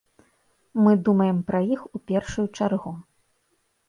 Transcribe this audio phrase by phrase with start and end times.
[0.85, 2.95] Мы думаем пра іх у першую чаргу.